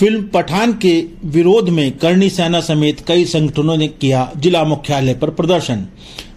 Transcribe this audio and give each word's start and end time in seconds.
Film 0.00 0.22
Pathan 0.24 0.72
के 0.72 0.92
विरोध 1.24 1.68
में 1.68 1.90
करनी 1.98 2.28
सेना 2.30 2.60
समेत 2.60 3.00
कई 3.00 3.24
संगठनों 3.24 3.76
ने 3.76 3.88
किया 3.90 4.30
जिला 4.36 4.62
मुख्यालय 4.64 5.14
पर 5.14 5.30
प्रदर्शन। 5.30 5.86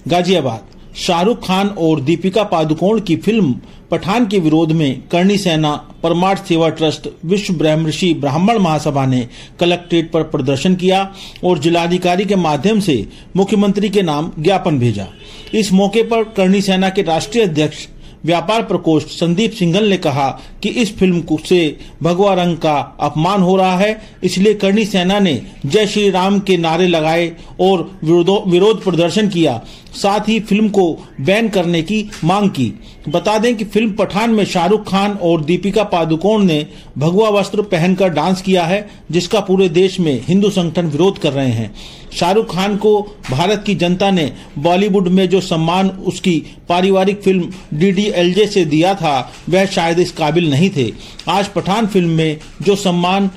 गाजियाबाद, 0.08 0.64
शाहरुख 0.96 1.46
खान 1.46 1.68
और 1.68 2.02
दीपिका 2.02 2.44
पादुकोण 2.44 3.00
की 3.00 3.16
फ़िल्म 3.16 3.54
पठान 3.92 4.28
के 4.28 4.40
विरोध 4.40 4.72
में 4.72 5.04
करनी 5.12 5.38
सेना, 5.38 5.72
परमार्थ 6.04 6.46
सेवा 6.46 6.70
ट्रस्ट, 6.70 7.08
विश्व 7.26 7.54
ब्रह्मऋषि 7.54 8.14
ब्राह्मण 8.14 8.58
महासभा 8.58 9.06
ने 9.06 9.28
कलेक्ट्रेट 9.60 10.12
पर 10.12 10.24
प्रदर्शन 10.26 10.76
किया 10.76 11.02
और 11.44 11.60
जिलाधिकारी 11.60 12.26
के 12.26 12.36
माध्यम 12.36 12.80
से 12.80 13.06
मुख्यमंत्री 13.36 13.90
के 13.90 14.02
नाम 14.02 14.32
ज्ञापन 14.40 14.80
भेजा। 14.80 15.08
इस 15.54 15.72
मौके 15.74 16.04
पर 16.04 16.24
करनी 16.24 16.62
सेना 16.62 16.90
के 16.90 17.02
राष्ट्रीय 17.02 17.44
अध्यक्ष 17.44 17.88
व्यापार 18.26 18.64
प्रकोष्ठ 18.64 19.08
संदीप 19.10 19.52
सिंघल 19.52 19.90
ने 19.90 19.98
कहा 19.98 20.30
कि 20.64 20.70
इस 20.72 20.96
फ़िल्म 20.98 21.38
से 21.46 21.78
भगवा 22.04 22.34
रंग 22.34 22.58
का 22.58 22.76
अपमान 23.00 23.42
हो 23.42 23.56
रहा 23.56 23.78
है, 23.78 24.02
इसलिए 24.24 24.54
करणी 24.54 24.86
सेना 24.86 25.20
ने 25.20 25.42
जय 25.66 25.88
श्री 25.88 26.10
राम 26.10 26.40
के 26.40 26.58
नारे 26.58 26.88
लगाए 26.88 27.32
और 27.62 27.90
विरोध 28.04 28.84
प्रदर्शन 28.84 29.30
किया। 29.30 29.62
साथ 29.94 30.28
ही 30.30 30.40
फ़िल्म 30.40 30.70
को 30.70 30.92
बैन 31.22 31.50
करने 31.50 31.82
की 31.82 32.10
मांग 32.24 32.50
की। 32.50 32.74
बता 33.10 33.38
दें 33.38 33.56
कि 33.58 33.66
फ़िल्म 33.66 33.92
पठान 33.92 34.32
में 34.32 34.44
शाहरुख 34.46 34.88
खान 34.88 35.12
और 35.22 35.44
दीपिका 35.46 35.84
पादुकोण 35.84 36.44
ने 36.44 36.66
भगवा 36.98 37.30
वस्त्र 37.30 37.62
पहनकर 37.64 38.10
डांस 38.10 38.42
किया 38.42 38.64
है, 38.66 38.88
जिसका 39.12 39.40
पूरे 39.40 39.68
देश 39.70 40.00
में 40.00 40.22
हिंदू 40.28 40.50
संगठन 40.50 40.88
विरोध 40.88 41.20
कर 41.20 41.34
रहे 41.34 41.52
हैं। 41.52 41.74
शाहरुख 42.14 42.52
खान 42.52 42.78
को 42.78 43.00
भारत 43.30 43.64
की 43.66 43.76
जनता 43.76 44.12
ने 44.12 44.32
बॉलीवुड 44.60 45.08
में 45.08 45.28
जो 45.30 45.42
सम्मान 45.42 45.90
उसकी 45.90 46.38
पारिवारिक 46.70 47.22
फ़िल्म 47.22 47.52
डीडीएलजे 47.74 48.48
से 48.48 48.66
दिया 48.66 48.94
था, 48.96 49.32
वह 49.50 49.66
शायद 49.68 50.00
इस 50.00 50.12
काबिल 50.12 50.50
नहीं 50.50 50.70
थे। 50.70 50.92
आज 51.30 51.48
पठान 51.48 51.88
फ़िल्म 51.88 52.10
में 52.10 52.38
जो 52.62 52.76
सम्मान, 52.76 53.30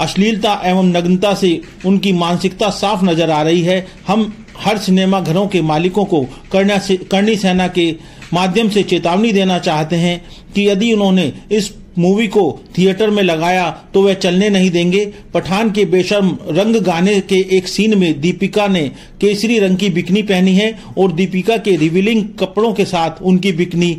अश्लीलता 0.00 0.52
एवं 0.64 0.84
नग्नता 0.86 1.32
से 1.34 1.60
उनकी 1.86 2.12
मानसिकता 2.12 2.68
साफ़ 2.70 3.04
नज़र 3.04 3.30
आ 3.30 3.42
रही 3.42 3.60
है, 3.60 3.86
हम 4.06 4.32
हर 4.58 4.78
सिनेमा 4.78 5.20
घरों 5.20 5.46
के 5.48 5.60
मालिकों 5.62 6.04
को 6.04 6.26
करनी 6.52 7.36
सेना 7.36 7.68
के 7.68 7.90
माध्यम 8.32 8.68
से 8.68 8.82
चेतावनी 8.82 9.32
देना 9.32 9.58
चाहते 9.58 9.96
हैं 9.96 10.24
कि 10.54 10.68
यदि 10.68 10.92
उन्होंने 10.92 11.32
इस 11.52 11.72
मूवी 11.98 12.26
को 12.28 12.42
थिएटर 12.78 13.10
में 13.10 13.22
लगाया 13.22 13.70
तो 13.94 14.02
वह 14.02 14.14
चलने 14.14 14.48
नहीं 14.50 14.70
देंगे। 14.70 15.04
पठान 15.34 15.70
के 15.70 15.84
बेशर्म 15.84 16.36
रंग 16.48 16.76
गाने 16.76 17.18
के 17.20 17.36
एक 17.56 17.68
सीन 17.68 17.98
में 17.98 18.20
दीपिका 18.20 18.66
ने 18.66 18.82
केसरी 19.20 19.58
रंग 19.58 19.76
की 19.76 19.88
बिकनी 19.90 20.22
पहनी 20.22 20.54
है 20.54 20.72
और 20.98 21.12
दीपिका 21.12 21.56
के 21.56 21.76
रिवीलिंग 21.76 22.24
कपड़ों 22.40 22.72
के 22.72 22.84
साथ 22.84 23.22
उनकी 23.22 23.52
बिकनी 23.52 23.92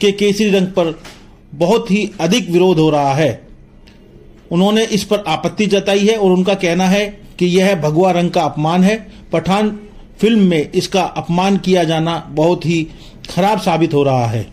के 0.00 0.12
केसरी 0.12 0.50
रंग 0.50 0.66
पर 0.68 0.98
बहुत 1.54 1.90
ही 1.90 2.10
अधिक 2.20 2.50
विरोध 2.50 2.78
हो 2.78 2.90
रहा 2.90 3.14
है। 3.14 3.46
उन्होंने 4.50 4.84
इस 4.84 5.04
पर 5.04 5.24
आपत्ति 5.26 5.66
जताई 5.66 6.06
है 6.06 6.16
और 6.16 6.30
उनका 6.30 6.54
कहना 6.54 6.88
है 6.88 7.06
कि 7.38 7.46
यह 7.46 7.74
भगवा 7.74 8.10
रंग 8.10 8.30
का 8.30 8.42
अपमान 8.42 8.84
है। 8.84 8.96
पठान 9.36 9.70
फ़िल्म 10.20 10.46
में 10.48 10.70
इसका 10.72 11.02
अपमान 11.16 11.56
किया 11.58 11.84
जाना 11.84 12.18
बहुत 12.32 12.66
ही 12.66 12.86
खराब 13.30 13.58
साबित 13.60 13.94
हो 13.94 14.02
रहा 14.02 14.26
है। 14.26 14.46